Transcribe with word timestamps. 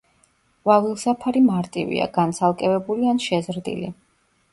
ყვავილსაფარი 0.67 1.43
მარტივია, 1.49 2.07
განცალკევებული 2.15 3.11
ან 3.13 3.21
შეზრდილი. 3.27 3.93